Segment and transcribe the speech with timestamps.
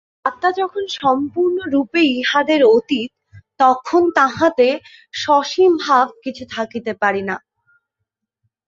[0.25, 3.11] আত্মা যখন সম্পূর্ণরূপে ইহাদের অতীত,
[3.59, 4.67] তখন তাঁহাতে
[5.13, 7.35] সসীম ভাব কিছু থাকিতে পারে না।